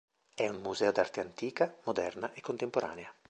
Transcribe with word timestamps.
È 0.33 0.47
un 0.49 0.61
museo 0.63 0.91
d'arte 0.91 1.19
antica, 1.19 1.77
moderna 1.83 2.33
e 2.33 2.41
contemporanea. 2.41 3.13